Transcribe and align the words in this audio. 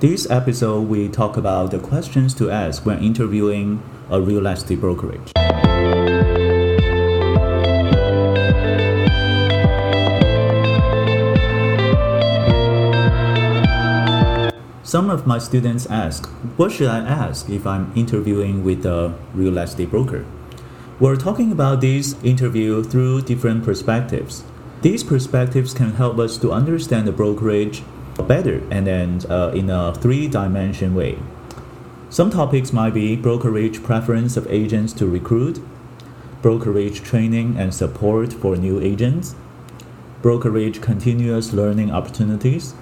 This 0.00 0.30
episode, 0.30 0.82
we 0.82 1.08
talk 1.08 1.36
about 1.36 1.72
the 1.72 1.80
questions 1.80 2.32
to 2.34 2.52
ask 2.52 2.86
when 2.86 3.02
interviewing 3.02 3.82
a 4.08 4.20
real 4.20 4.46
estate 4.46 4.80
brokerage. 4.80 5.32
Some 14.84 15.10
of 15.10 15.26
my 15.26 15.40
students 15.40 15.86
ask, 15.86 16.26
what 16.56 16.70
should 16.70 16.86
I 16.86 17.00
ask 17.00 17.50
if 17.50 17.66
I'm 17.66 17.92
interviewing 17.96 18.62
with 18.62 18.86
a 18.86 19.18
real 19.34 19.58
estate 19.58 19.90
broker? 19.90 20.24
We're 21.00 21.16
talking 21.16 21.50
about 21.50 21.80
this 21.80 22.14
interview 22.22 22.84
through 22.84 23.22
different 23.22 23.64
perspectives. 23.64 24.44
These 24.80 25.02
perspectives 25.02 25.74
can 25.74 25.94
help 25.94 26.20
us 26.20 26.38
to 26.38 26.52
understand 26.52 27.08
the 27.08 27.12
brokerage 27.12 27.82
better 28.22 28.62
and 28.70 28.86
then 28.86 29.20
uh, 29.30 29.52
in 29.54 29.70
a 29.70 29.94
three 29.94 30.28
dimension 30.28 30.94
way. 30.94 31.18
Some 32.10 32.30
topics 32.30 32.72
might 32.72 32.94
be 32.94 33.16
brokerage 33.16 33.82
preference 33.82 34.36
of 34.36 34.50
agents 34.50 34.92
to 34.94 35.06
recruit, 35.06 35.60
brokerage 36.40 37.02
training 37.02 37.56
and 37.58 37.74
support 37.74 38.32
for 38.32 38.56
new 38.56 38.80
agents, 38.80 39.34
brokerage 40.22 40.80
continuous 40.80 41.52
learning 41.52 41.90
opportunities, 41.90 42.74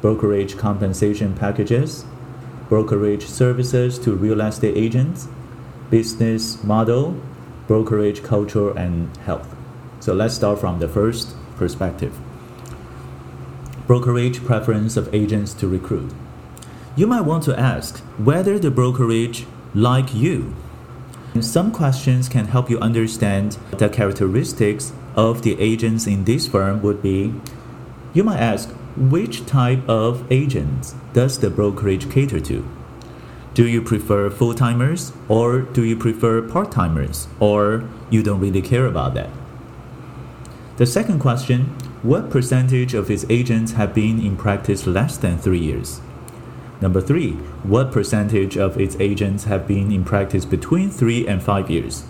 brokerage 0.00 0.56
compensation 0.56 1.34
packages, 1.34 2.04
brokerage 2.68 3.26
services 3.26 3.98
to 4.00 4.14
real 4.14 4.40
estate 4.40 4.76
agents, 4.76 5.28
business 5.90 6.62
model, 6.64 7.16
brokerage 7.66 8.22
culture, 8.22 8.76
and 8.76 9.16
health. 9.18 9.54
So 10.00 10.12
let's 10.12 10.34
start 10.34 10.58
from 10.58 10.80
the 10.80 10.88
first 10.88 11.34
perspective 11.56 12.18
brokerage 13.86 14.44
preference 14.44 14.96
of 14.96 15.14
agents 15.14 15.52
to 15.54 15.68
recruit. 15.68 16.12
You 16.96 17.06
might 17.06 17.22
want 17.22 17.42
to 17.44 17.58
ask 17.58 17.98
whether 18.18 18.58
the 18.58 18.70
brokerage 18.70 19.46
like 19.74 20.14
you. 20.14 20.54
Some 21.40 21.72
questions 21.72 22.28
can 22.28 22.46
help 22.46 22.70
you 22.70 22.78
understand 22.78 23.58
the 23.76 23.88
characteristics 23.88 24.92
of 25.16 25.42
the 25.42 25.60
agents 25.60 26.06
in 26.06 26.24
this 26.24 26.46
firm 26.46 26.80
would 26.82 27.02
be 27.02 27.34
you 28.12 28.22
might 28.22 28.38
ask 28.38 28.70
which 28.96 29.44
type 29.44 29.86
of 29.88 30.30
agents 30.30 30.94
does 31.12 31.40
the 31.40 31.50
brokerage 31.50 32.08
cater 32.10 32.38
to? 32.38 32.66
Do 33.52 33.66
you 33.66 33.82
prefer 33.82 34.30
full 34.30 34.54
timers 34.54 35.12
or 35.28 35.60
do 35.60 35.82
you 35.82 35.96
prefer 35.96 36.40
part 36.42 36.70
timers 36.70 37.26
or 37.40 37.88
you 38.10 38.22
don't 38.22 38.40
really 38.40 38.62
care 38.62 38.86
about 38.86 39.14
that? 39.14 39.30
The 40.76 40.86
second 40.86 41.18
question 41.18 41.76
What 42.04 42.28
percentage 42.28 42.92
of 42.92 43.10
its 43.10 43.24
agents 43.30 43.72
have 43.72 43.94
been 43.94 44.20
in 44.20 44.36
practice 44.36 44.86
less 44.86 45.16
than 45.16 45.38
three 45.38 45.60
years? 45.60 46.02
Number 46.82 47.00
three, 47.00 47.30
what 47.62 47.92
percentage 47.92 48.58
of 48.58 48.78
its 48.78 48.94
agents 49.00 49.44
have 49.44 49.66
been 49.66 49.90
in 49.90 50.04
practice 50.04 50.44
between 50.44 50.90
three 50.90 51.26
and 51.26 51.42
five 51.42 51.70
years? 51.70 52.04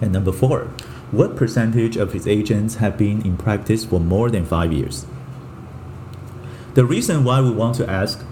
And 0.00 0.10
number 0.10 0.32
four, 0.32 0.72
what 1.12 1.36
percentage 1.36 1.96
of 1.96 2.16
its 2.16 2.26
agents 2.26 2.82
have 2.82 2.98
been 2.98 3.24
in 3.24 3.36
practice 3.36 3.84
for 3.84 4.00
more 4.00 4.28
than 4.28 4.44
five 4.44 4.72
years? 4.72 5.06
The 6.74 6.84
reason 6.84 7.22
why 7.22 7.40
we 7.40 7.52
want 7.52 7.76
to 7.76 7.88
ask 7.88 8.24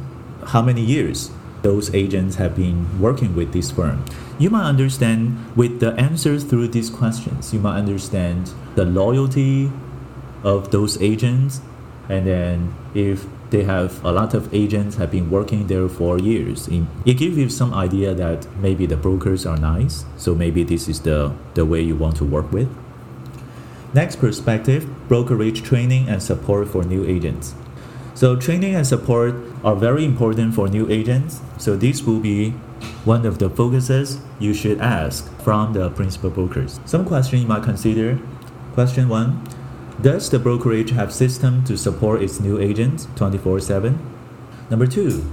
how 0.47 0.63
many 0.63 0.81
years 0.81 1.31
those 1.63 1.95
agents 1.95 2.35
have 2.35 2.57
been 2.57 3.01
working 3.01 3.37
with 3.37 3.53
this 3.53 3.71
firm, 3.71 4.05
you 4.41 4.51
might 4.51 4.69
understand 4.69 5.39
with 5.55 5.79
the 5.79 5.93
answers 5.93 6.43
through 6.43 6.69
these 6.69 6.91
questions, 6.91 7.55
you 7.55 7.61
might 7.61 7.79
understand 7.79 8.51
the 8.75 8.85
loyalty 8.85 9.71
of 10.43 10.71
those 10.71 11.01
agents, 11.03 11.61
and 12.09 12.27
then 12.27 12.75
if 12.95 13.27
they 13.51 13.65
have 13.65 14.05
a 14.05 14.13
lot 14.13 14.35
of 14.35 14.53
agents 14.53 14.97
have 14.97 15.11
been 15.11 15.31
working 15.31 15.67
there 15.67 15.89
for 15.89 16.19
years, 16.19 16.69
it 16.69 17.15
gives 17.15 17.37
you 17.37 17.49
some 17.49 17.73
idea 17.73 18.15
that 18.15 18.47
maybe 18.61 18.87
the 18.87 18.97
brokers 18.97 19.47
are 19.47 19.57
nice, 19.57 20.05
so 20.17 20.35
maybe 20.35 20.63
this 20.65 20.89
is 20.89 21.01
the, 21.01 21.33
the 21.55 21.65
way 21.65 21.81
you 21.81 21.97
want 21.97 22.17
to 22.17 22.25
work 22.25 22.53
with. 22.53 22.69
Next 23.95 24.17
perspective, 24.17 24.87
brokerage 25.09 25.63
training 25.63 26.09
and 26.09 26.23
support 26.23 26.69
for 26.69 26.85
new 26.85 27.07
agents. 27.07 27.55
So 28.15 28.37
training 28.37 28.75
and 28.75 28.87
support 28.87 29.35
are 29.65 29.77
very 29.77 30.05
important 30.05 30.55
for 30.55 30.69
new 30.69 30.91
agents. 30.91 31.41
So 31.57 31.77
this 31.77 32.03
will 32.03 32.21
be 32.21 32.51
one 33.05 33.25
of 33.25 33.39
the 33.39 33.49
focuses 33.49 34.19
you 34.39 34.53
should 34.53 34.81
ask 34.81 35.33
from 35.41 35.73
the 35.73 35.89
principal 35.91 36.29
brokers. 36.29 36.81
Some 36.85 37.07
questions 37.07 37.43
you 37.43 37.49
might 37.49 37.63
consider. 37.63 38.19
Question 38.75 39.09
one, 39.09 39.43
does 40.01 40.31
the 40.31 40.39
brokerage 40.39 40.91
have 40.91 41.13
system 41.13 41.65
to 41.65 41.77
support 41.77 42.23
its 42.23 42.39
new 42.41 42.59
agents 42.59 43.09
24/7? 43.17 43.99
Number 44.71 44.87
2, 44.87 45.25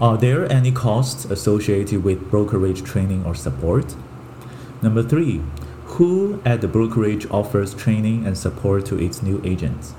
are 0.00 0.18
there 0.18 0.50
any 0.52 0.70
costs 0.70 1.24
associated 1.24 2.04
with 2.04 2.30
brokerage 2.30 2.82
training 2.82 3.24
or 3.24 3.34
support? 3.34 3.94
Number 4.82 5.02
3, 5.02 5.40
who 5.96 6.40
at 6.44 6.60
the 6.60 6.68
brokerage 6.68 7.26
offers 7.30 7.72
training 7.72 8.26
and 8.26 8.36
support 8.36 8.84
to 8.86 8.98
its 8.98 9.22
new 9.22 9.40
agents? 9.44 9.94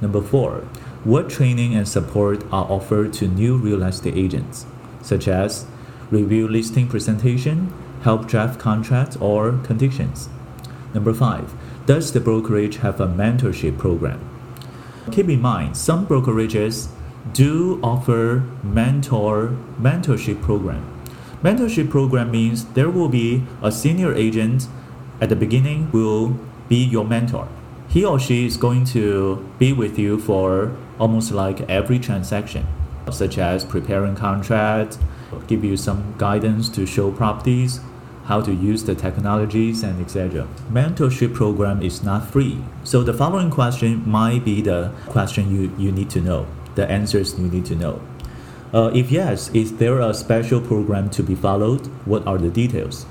Number 0.00 0.20
4, 0.20 0.62
what 1.02 1.28
training 1.28 1.74
and 1.74 1.88
support 1.88 2.44
are 2.52 2.70
offered 2.70 3.12
to 3.14 3.26
new 3.26 3.56
real 3.56 3.82
estate 3.82 4.16
agents, 4.16 4.66
such 5.02 5.26
as 5.26 5.66
review 6.10 6.46
listing 6.46 6.86
presentation, 6.86 7.72
help 8.02 8.26
draft 8.26 8.60
contracts 8.60 9.16
or 9.16 9.58
conditions? 9.64 10.28
Number 10.94 11.12
five, 11.12 11.52
does 11.86 12.12
the 12.12 12.20
brokerage 12.20 12.76
have 12.78 13.00
a 13.00 13.06
mentorship 13.06 13.78
program? 13.78 14.20
Keep 15.12 15.28
in 15.28 15.40
mind, 15.40 15.76
some 15.76 16.06
brokerages 16.06 16.88
do 17.32 17.80
offer 17.82 18.44
mentor 18.62 19.56
mentorship 19.80 20.42
program. 20.42 20.84
Mentorship 21.42 21.88
program 21.88 22.30
means 22.30 22.64
there 22.64 22.90
will 22.90 23.08
be 23.08 23.44
a 23.62 23.70
senior 23.70 24.12
agent 24.14 24.66
at 25.20 25.28
the 25.28 25.36
beginning 25.36 25.90
will 25.92 26.36
be 26.68 26.76
your 26.76 27.04
mentor. 27.04 27.48
He 27.88 28.04
or 28.04 28.18
she 28.18 28.46
is 28.46 28.56
going 28.56 28.84
to 28.86 29.48
be 29.58 29.72
with 29.72 29.98
you 29.98 30.18
for 30.18 30.76
almost 30.98 31.30
like 31.30 31.60
every 31.70 32.00
transaction, 32.00 32.66
such 33.12 33.38
as 33.38 33.64
preparing 33.64 34.16
contracts, 34.16 34.98
give 35.46 35.64
you 35.64 35.76
some 35.76 36.14
guidance 36.18 36.68
to 36.70 36.84
show 36.84 37.12
properties, 37.12 37.80
how 38.26 38.40
to 38.40 38.52
use 38.52 38.84
the 38.84 38.94
technologies 38.94 39.82
and 39.82 40.00
etc. 40.00 40.46
Mentorship 40.70 41.32
program 41.32 41.82
is 41.82 42.02
not 42.02 42.28
free. 42.28 42.58
So 42.84 43.02
the 43.02 43.14
following 43.14 43.50
question 43.50 44.08
might 44.08 44.44
be 44.44 44.60
the 44.60 44.92
question 45.06 45.54
you, 45.54 45.72
you 45.78 45.92
need 45.92 46.10
to 46.10 46.20
know, 46.20 46.46
the 46.74 46.90
answers 46.90 47.38
you 47.38 47.48
need 47.48 47.66
to 47.66 47.76
know. 47.76 48.00
Uh, 48.74 48.90
if 48.94 49.10
yes, 49.10 49.48
is 49.54 49.76
there 49.76 50.00
a 50.00 50.12
special 50.12 50.60
program 50.60 51.08
to 51.10 51.22
be 51.22 51.34
followed? 51.34 51.86
What 52.04 52.26
are 52.26 52.36
the 52.36 52.50
details? 52.50 53.06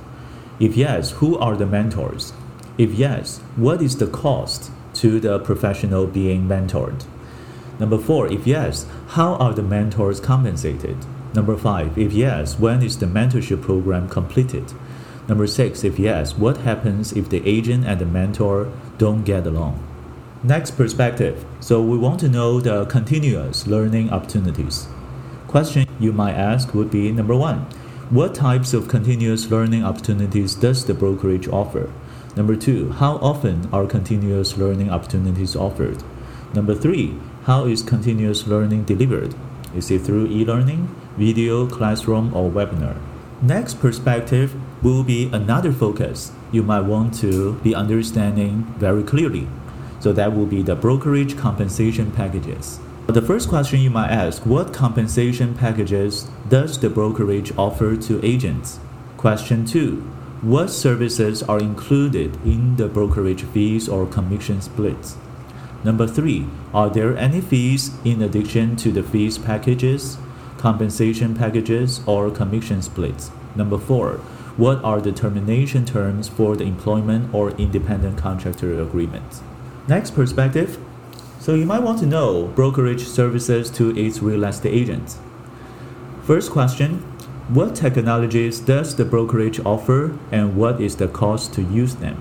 If 0.59 0.75
yes, 0.75 1.11
who 1.11 1.37
are 1.37 1.55
the 1.55 1.65
mentors? 1.65 2.33
If 2.77 2.93
yes, 2.93 3.39
what 3.55 3.81
is 3.81 3.97
the 3.97 4.07
cost 4.07 4.69
to 4.95 5.19
the 5.19 5.39
professional 5.39 6.07
being 6.07 6.47
mentored? 6.47 7.05
Number 7.79 7.97
four, 7.97 8.31
if 8.31 8.45
yes, 8.45 8.85
how 9.09 9.35
are 9.35 9.53
the 9.53 9.63
mentors 9.63 10.19
compensated? 10.19 10.97
Number 11.33 11.57
five, 11.57 11.97
if 11.97 12.13
yes, 12.13 12.59
when 12.59 12.83
is 12.83 12.97
the 12.97 13.05
mentorship 13.05 13.61
program 13.61 14.07
completed? 14.09 14.73
Number 15.27 15.47
six, 15.47 15.83
if 15.83 15.97
yes, 15.97 16.37
what 16.37 16.57
happens 16.57 17.13
if 17.13 17.29
the 17.29 17.41
agent 17.47 17.85
and 17.85 17.99
the 17.99 18.05
mentor 18.05 18.71
don't 18.97 19.23
get 19.23 19.47
along? 19.47 19.83
Next 20.43 20.71
perspective. 20.71 21.43
So 21.59 21.81
we 21.81 21.97
want 21.97 22.19
to 22.19 22.29
know 22.29 22.59
the 22.59 22.85
continuous 22.85 23.65
learning 23.65 24.11
opportunities. 24.11 24.87
Question 25.47 25.87
you 25.99 26.13
might 26.13 26.35
ask 26.35 26.75
would 26.75 26.91
be 26.91 27.11
number 27.11 27.35
one, 27.35 27.65
what 28.11 28.35
types 28.35 28.73
of 28.73 28.87
continuous 28.87 29.49
learning 29.49 29.83
opportunities 29.83 30.53
does 30.53 30.85
the 30.85 30.93
brokerage 30.93 31.47
offer? 31.47 31.91
Number 32.35 32.55
two, 32.55 32.91
how 32.91 33.15
often 33.15 33.67
are 33.73 33.87
continuous 33.87 34.57
learning 34.57 34.91
opportunities 34.91 35.55
offered? 35.55 36.03
Number 36.53 36.75
three, 36.75 37.15
how 37.45 37.65
is 37.65 37.81
continuous 37.81 38.45
learning 38.45 38.83
delivered? 38.83 39.33
Is 39.75 39.89
it 39.89 40.03
through 40.03 40.27
e 40.27 40.45
learning, 40.45 40.93
video, 41.17 41.65
classroom, 41.67 42.33
or 42.35 42.51
webinar? 42.51 42.97
Next 43.41 43.79
perspective 43.79 44.55
will 44.85 45.03
be 45.03 45.27
another 45.33 45.73
focus 45.73 46.31
you 46.51 46.61
might 46.61 46.81
want 46.81 47.11
to 47.11 47.53
be 47.63 47.73
understanding 47.73 48.63
very 48.77 49.01
clearly. 49.01 49.47
So 49.99 50.13
that 50.13 50.35
will 50.35 50.45
be 50.45 50.61
the 50.61 50.75
brokerage 50.75 51.35
compensation 51.35 52.11
packages. 52.11 52.79
The 53.07 53.23
first 53.23 53.49
question 53.49 53.79
you 53.79 53.89
might 53.89 54.11
ask 54.11 54.45
what 54.45 54.73
compensation 54.73 55.55
packages 55.55 56.29
does 56.49 56.79
the 56.79 56.91
brokerage 56.91 57.51
offer 57.57 57.95
to 57.95 58.23
agents? 58.23 58.79
Question 59.17 59.65
2 59.65 60.01
What 60.43 60.69
services 60.69 61.41
are 61.41 61.57
included 61.59 62.35
in 62.45 62.75
the 62.75 62.87
brokerage 62.87 63.41
fees 63.41 63.89
or 63.89 64.05
commission 64.05 64.61
splits? 64.61 65.17
Number 65.83 66.05
three, 66.05 66.45
are 66.75 66.91
there 66.91 67.17
any 67.17 67.41
fees 67.41 67.89
in 68.03 68.21
addition 68.21 68.75
to 68.75 68.91
the 68.91 69.01
fees 69.01 69.39
packages, 69.39 70.19
compensation 70.59 71.33
packages, 71.33 72.01
or 72.05 72.29
commission 72.29 72.83
splits? 72.83 73.31
Number 73.55 73.79
four, 73.79 74.19
what 74.57 74.81
are 74.85 75.01
the 75.01 75.11
termination 75.11 75.85
terms 75.85 76.29
for 76.29 76.55
the 76.55 76.63
employment 76.63 77.33
or 77.33 77.51
independent 77.51 78.17
contractor 78.17 78.81
agreement? 78.81 79.41
Next 79.87 80.11
perspective. 80.11 80.77
So 81.39 81.55
you 81.55 81.65
might 81.65 81.83
want 81.83 81.99
to 81.99 82.05
know 82.05 82.47
brokerage 82.55 83.05
services 83.05 83.69
to 83.71 83.95
its 83.97 84.21
real 84.21 84.45
estate 84.45 84.73
agents. 84.73 85.19
First 86.23 86.51
question 86.51 86.99
What 87.49 87.75
technologies 87.75 88.59
does 88.59 88.95
the 88.95 89.05
brokerage 89.05 89.59
offer 89.65 90.17
and 90.31 90.55
what 90.55 90.79
is 90.79 90.95
the 90.95 91.09
cost 91.09 91.53
to 91.55 91.61
use 91.61 91.95
them? 91.95 92.17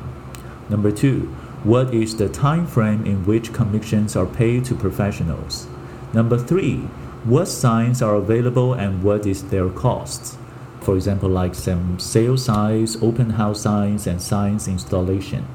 Number 0.69 0.91
two, 0.91 1.35
what 1.63 1.95
is 1.95 2.17
the 2.17 2.29
time 2.29 2.67
frame 2.67 3.07
in 3.07 3.25
which 3.25 3.53
commissions 3.53 4.17
are 4.17 4.27
paid 4.27 4.65
to 4.67 4.75
professionals? 4.75 5.67
Number 6.13 6.37
three, 6.37 6.81
what 7.25 7.47
signs 7.47 8.03
are 8.03 8.17
available 8.17 8.75
and 8.75 9.03
what 9.03 9.25
is 9.25 9.45
their 9.45 9.71
cost? 9.71 10.37
For 10.85 10.97
example, 10.97 11.31
like 11.31 11.55
some 11.55 11.99
sales 11.99 12.45
signs, 12.45 13.03
open 13.03 13.31
house 13.31 13.63
signs, 13.63 14.07
and 14.07 14.21
signs 14.21 14.69
installation. 14.69 15.47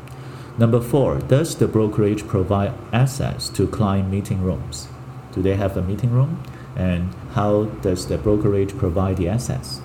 Number 0.57 0.81
four, 0.81 1.19
does 1.19 1.55
the 1.55 1.67
brokerage 1.67 2.27
provide 2.27 2.73
access 2.91 3.47
to 3.49 3.67
client 3.67 4.09
meeting 4.09 4.41
rooms? 4.41 4.87
Do 5.31 5.43
they 5.43 5.55
have 5.55 5.77
a 5.77 5.83
meeting 5.83 6.11
room? 6.11 6.43
And 6.75 7.13
how 7.33 7.65
does 7.83 8.07
the 8.07 8.17
brokerage 8.17 8.75
provide 8.75 9.17
the 9.17 9.29
access? 9.29 9.81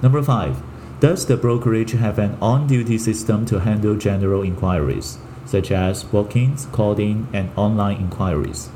Number 0.00 0.22
five, 0.22 0.62
does 1.00 1.26
the 1.26 1.36
brokerage 1.36 1.92
have 1.92 2.18
an 2.18 2.38
on 2.40 2.66
duty 2.66 2.96
system 2.96 3.44
to 3.46 3.60
handle 3.60 3.96
general 3.96 4.40
inquiries, 4.40 5.18
such 5.44 5.70
as 5.70 6.10
walk 6.10 6.34
ins, 6.36 6.64
call 6.72 6.98
in, 6.98 7.28
and 7.34 7.50
online 7.54 7.98
inquiries? 7.98 8.70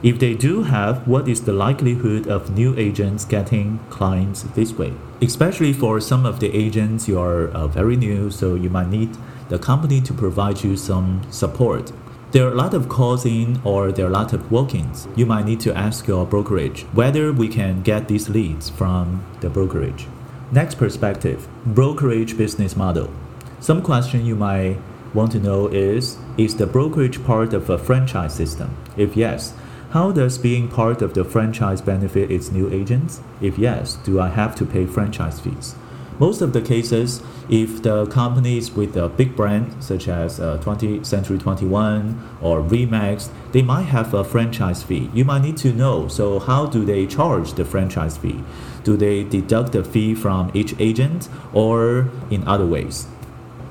If 0.00 0.20
they 0.20 0.34
do 0.34 0.62
have, 0.62 1.08
what 1.08 1.26
is 1.26 1.42
the 1.42 1.52
likelihood 1.52 2.28
of 2.28 2.56
new 2.56 2.72
agents 2.78 3.24
getting 3.24 3.80
clients 3.90 4.42
this 4.54 4.72
way? 4.72 4.92
Especially 5.20 5.72
for 5.72 6.00
some 6.00 6.24
of 6.24 6.38
the 6.38 6.54
agents, 6.56 7.08
you 7.08 7.18
are 7.18 7.48
uh, 7.48 7.66
very 7.66 7.96
new, 7.96 8.30
so 8.30 8.54
you 8.54 8.70
might 8.70 8.90
need 8.90 9.16
the 9.48 9.58
company 9.58 10.00
to 10.02 10.14
provide 10.14 10.62
you 10.62 10.76
some 10.76 11.22
support. 11.32 11.90
There 12.30 12.46
are 12.46 12.52
a 12.52 12.54
lot 12.54 12.74
of 12.74 12.88
calls 12.88 13.26
in 13.26 13.60
or 13.64 13.90
there 13.90 14.04
are 14.06 14.10
a 14.10 14.12
lot 14.12 14.32
of 14.32 14.52
walk-ins. 14.52 15.08
You 15.16 15.26
might 15.26 15.46
need 15.46 15.58
to 15.60 15.76
ask 15.76 16.06
your 16.06 16.24
brokerage 16.24 16.82
whether 16.92 17.32
we 17.32 17.48
can 17.48 17.82
get 17.82 18.06
these 18.06 18.28
leads 18.28 18.70
from 18.70 19.24
the 19.40 19.50
brokerage. 19.50 20.06
Next 20.52 20.76
perspective, 20.76 21.48
brokerage 21.64 22.36
business 22.36 22.76
model. 22.76 23.10
Some 23.58 23.82
question 23.82 24.24
you 24.24 24.36
might 24.36 24.76
want 25.12 25.32
to 25.32 25.40
know 25.40 25.66
is 25.66 26.18
is 26.36 26.54
the 26.54 26.66
brokerage 26.66 27.24
part 27.24 27.52
of 27.52 27.68
a 27.70 27.78
franchise 27.78 28.34
system? 28.34 28.76
If 28.96 29.16
yes, 29.16 29.54
how 29.90 30.12
does 30.12 30.36
being 30.36 30.68
part 30.68 31.00
of 31.00 31.14
the 31.14 31.24
franchise 31.24 31.80
benefit 31.80 32.30
its 32.30 32.50
new 32.50 32.70
agents? 32.70 33.22
If 33.40 33.58
yes, 33.58 33.94
do 33.94 34.20
I 34.20 34.28
have 34.28 34.54
to 34.56 34.66
pay 34.66 34.84
franchise 34.84 35.40
fees? 35.40 35.74
Most 36.18 36.42
of 36.42 36.52
the 36.52 36.60
cases, 36.60 37.22
if 37.48 37.82
the 37.82 38.04
companies 38.06 38.72
with 38.72 38.96
a 38.96 39.08
big 39.08 39.34
brand 39.34 39.82
such 39.82 40.08
as 40.08 40.40
uh, 40.40 40.58
20th 40.58 41.06
Century 41.06 41.38
21 41.38 42.38
or 42.42 42.60
Remax, 42.60 43.30
they 43.52 43.62
might 43.62 43.84
have 43.84 44.12
a 44.12 44.24
franchise 44.24 44.82
fee. 44.82 45.08
You 45.14 45.24
might 45.24 45.42
need 45.42 45.56
to 45.58 45.72
know. 45.72 46.08
So 46.08 46.38
how 46.38 46.66
do 46.66 46.84
they 46.84 47.06
charge 47.06 47.54
the 47.54 47.64
franchise 47.64 48.18
fee? 48.18 48.42
Do 48.84 48.96
they 48.96 49.24
deduct 49.24 49.72
the 49.72 49.84
fee 49.84 50.14
from 50.14 50.50
each 50.52 50.74
agent 50.78 51.28
or 51.54 52.10
in 52.30 52.46
other 52.46 52.66
ways? 52.66 53.06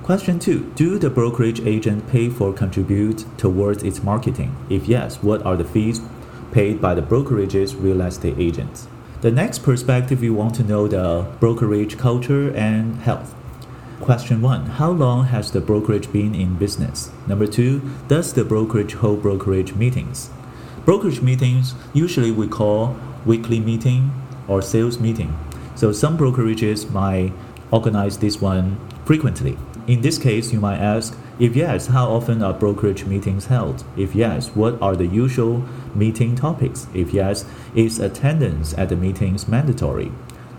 Question 0.07 0.39
two 0.39 0.71
Do 0.75 0.98
the 0.98 1.09
brokerage 1.09 1.59
agent 1.68 2.07
pay 2.07 2.30
for 2.30 2.54
contribute 2.54 3.25
towards 3.38 3.83
its 3.83 4.01
marketing? 4.01 4.56
If 4.69 4.88
yes, 4.88 5.21
what 5.21 5.45
are 5.45 5.57
the 5.57 5.65
fees 5.65 6.00
paid 6.54 6.80
by 6.80 6.95
the 6.95 7.01
brokerage's 7.01 7.75
real 7.75 8.00
estate 8.00 8.39
agents? 8.39 8.88
The 9.19 9.31
next 9.31 9.63
perspective, 9.63 10.21
we 10.21 10.30
want 10.30 10.56
to 10.56 10.63
know 10.63 10.88
the 10.88 11.27
brokerage 11.42 11.98
culture 11.98 12.56
and 12.56 13.01
health. 13.01 13.36
Question 14.00 14.42
one 14.42 14.68
How 14.80 14.92
long 14.92 15.25
has 15.25 15.51
the 15.51 15.59
brokerage 15.59 16.09
been 16.13 16.33
in 16.33 16.56
business? 16.56 17.12
Number 17.27 17.45
two 17.45 17.81
Does 18.07 18.31
the 18.31 18.45
brokerage 18.45 18.94
hold 18.94 19.21
brokerage 19.21 19.75
meetings? 19.75 20.30
Brokerage 20.86 21.21
meetings 21.21 21.74
usually 21.94 22.31
we 22.31 22.48
call 22.48 22.95
weekly 23.25 23.59
meeting 23.59 24.13
or 24.48 24.62
sales 24.62 25.01
meeting. 25.01 25.38
So 25.75 25.92
some 25.92 26.18
brokerages 26.18 26.89
might 26.89 27.33
organize 27.71 28.19
this 28.19 28.39
one 28.39 28.77
frequently. 29.04 29.57
In 29.87 30.01
this 30.01 30.17
case, 30.17 30.51
you 30.51 30.59
might 30.59 30.79
ask 30.79 31.17
if 31.39 31.55
yes, 31.55 31.87
how 31.87 32.09
often 32.09 32.43
are 32.43 32.51
brokerage 32.51 33.05
meetings 33.05 33.45
held? 33.45 33.85
If 33.95 34.15
yes, 34.15 34.49
what 34.49 34.81
are 34.81 34.97
the 34.97 35.07
usual 35.07 35.63
meeting 35.95 36.35
topics? 36.35 36.87
If 36.93 37.13
yes, 37.13 37.45
is 37.73 37.97
attendance 37.97 38.77
at 38.77 38.89
the 38.89 38.97
meetings 38.97 39.47
mandatory? 39.47 40.11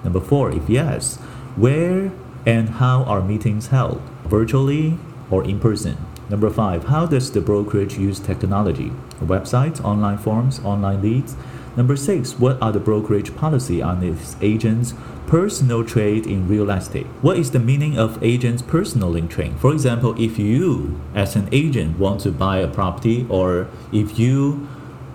Number 0.02 0.20
four, 0.20 0.50
if 0.50 0.70
yes, 0.70 1.16
where 1.56 2.10
and 2.46 2.70
how 2.70 3.02
are 3.04 3.20
meetings 3.20 3.66
held? 3.66 4.00
Virtually 4.24 4.96
or 5.30 5.44
in 5.44 5.60
person? 5.60 5.98
Number 6.30 6.48
five, 6.48 6.84
how 6.84 7.04
does 7.04 7.30
the 7.30 7.42
brokerage 7.42 7.98
use 7.98 8.18
technology? 8.18 8.92
Websites, 9.20 9.84
online 9.84 10.16
forms, 10.16 10.58
online 10.60 11.02
leads? 11.02 11.36
Number 11.78 11.94
six, 11.94 12.36
what 12.40 12.60
are 12.60 12.72
the 12.72 12.80
brokerage 12.80 13.36
policy 13.36 13.80
on 13.80 14.02
its 14.02 14.34
agents' 14.40 14.94
personal 15.28 15.84
trade 15.84 16.26
in 16.26 16.48
real 16.48 16.70
estate? 16.70 17.06
What 17.22 17.38
is 17.38 17.52
the 17.52 17.60
meaning 17.60 17.96
of 17.96 18.20
agent's 18.20 18.62
personal 18.62 19.10
link 19.10 19.30
trade? 19.30 19.60
For 19.60 19.72
example, 19.72 20.20
if 20.20 20.40
you 20.40 21.00
as 21.14 21.36
an 21.36 21.48
agent 21.52 21.96
want 21.96 22.22
to 22.22 22.32
buy 22.32 22.58
a 22.58 22.66
property 22.66 23.28
or 23.28 23.68
if 23.92 24.18
you 24.18 24.66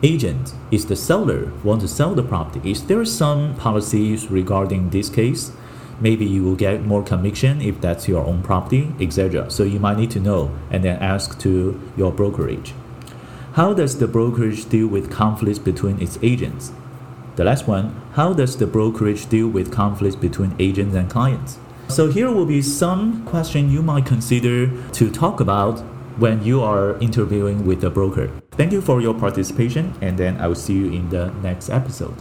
agent 0.04 0.54
is 0.72 0.86
the 0.86 0.96
seller 0.96 1.52
want 1.66 1.82
to 1.82 1.88
sell 1.90 2.16
the 2.16 2.24
property, 2.24 2.72
is 2.72 2.86
there 2.86 3.04
some 3.04 3.56
policies 3.58 4.32
regarding 4.32 4.92
this 4.92 5.10
case? 5.10 5.52
Maybe 6.00 6.24
you 6.24 6.46
will 6.46 6.56
get 6.56 6.86
more 6.86 7.04
commission 7.04 7.60
if 7.60 7.82
that's 7.82 8.08
your 8.08 8.26
own 8.26 8.42
property, 8.42 8.94
etc. 9.02 9.52
So 9.52 9.64
you 9.64 9.82
might 9.82 9.98
need 9.98 10.12
to 10.12 10.22
know 10.22 10.50
and 10.72 10.82
then 10.82 10.98
ask 11.00 11.38
to 11.42 11.78
your 11.98 12.14
brokerage. 12.14 12.74
How 13.54 13.72
does 13.72 14.00
the 14.00 14.08
brokerage 14.08 14.68
deal 14.68 14.88
with 14.88 15.12
conflicts 15.12 15.60
between 15.60 16.02
its 16.02 16.18
agents? 16.24 16.72
The 17.36 17.44
last 17.44 17.68
one, 17.68 18.02
how 18.14 18.34
does 18.34 18.58
the 18.58 18.66
brokerage 18.66 19.30
deal 19.30 19.48
with 19.48 19.72
conflicts 19.72 20.16
between 20.16 20.56
agents 20.58 20.96
and 20.96 21.08
clients? 21.08 21.60
So 21.88 22.10
here 22.10 22.32
will 22.32 22.48
be 22.48 22.64
some 22.64 23.24
question 23.28 23.70
you 23.70 23.84
might 23.84 24.08
consider 24.08 24.72
to 24.94 25.12
talk 25.12 25.40
about 25.40 25.82
when 26.18 26.44
you 26.44 26.64
are 26.64 26.98
interviewing 26.98 27.64
with 27.64 27.84
a 27.84 27.92
broker. 27.92 28.32
Thank 28.54 28.72
you 28.72 28.82
for 28.82 29.02
your 29.02 29.14
participation 29.14 29.94
and 30.02 30.18
then 30.18 30.42
I 30.42 30.48
will 30.48 30.56
see 30.56 30.74
you 30.74 30.92
in 30.92 31.10
the 31.10 31.30
next 31.44 31.70
episode. 31.70 32.16